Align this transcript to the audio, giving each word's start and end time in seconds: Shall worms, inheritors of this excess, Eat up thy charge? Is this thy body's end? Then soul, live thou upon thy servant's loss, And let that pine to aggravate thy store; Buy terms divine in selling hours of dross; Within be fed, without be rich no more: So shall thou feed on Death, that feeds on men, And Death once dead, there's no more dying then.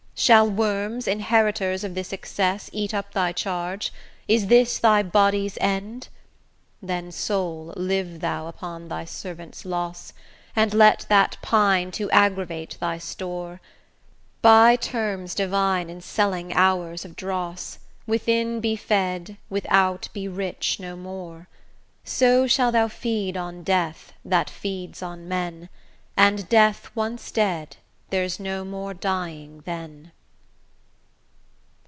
Shall 0.13 0.47
worms, 0.51 1.07
inheritors 1.07 1.83
of 1.83 1.95
this 1.95 2.13
excess, 2.13 2.69
Eat 2.71 2.93
up 2.93 3.11
thy 3.13 3.31
charge? 3.31 3.91
Is 4.27 4.47
this 4.47 4.77
thy 4.77 5.01
body's 5.01 5.57
end? 5.59 6.09
Then 6.79 7.11
soul, 7.11 7.73
live 7.75 8.19
thou 8.19 8.45
upon 8.45 8.87
thy 8.87 9.03
servant's 9.03 9.65
loss, 9.65 10.13
And 10.55 10.75
let 10.75 11.07
that 11.09 11.37
pine 11.41 11.89
to 11.93 12.07
aggravate 12.11 12.77
thy 12.79 12.99
store; 12.99 13.61
Buy 14.43 14.75
terms 14.75 15.33
divine 15.33 15.89
in 15.89 16.01
selling 16.01 16.53
hours 16.53 17.03
of 17.03 17.15
dross; 17.15 17.79
Within 18.05 18.59
be 18.59 18.75
fed, 18.75 19.37
without 19.49 20.07
be 20.13 20.27
rich 20.27 20.79
no 20.79 20.95
more: 20.95 21.47
So 22.03 22.45
shall 22.45 22.71
thou 22.71 22.89
feed 22.89 23.35
on 23.37 23.63
Death, 23.63 24.13
that 24.23 24.51
feeds 24.51 25.01
on 25.01 25.27
men, 25.27 25.67
And 26.15 26.47
Death 26.47 26.91
once 26.93 27.31
dead, 27.31 27.77
there's 28.11 28.41
no 28.41 28.65
more 28.65 28.93
dying 28.93 29.61
then. 29.63 30.11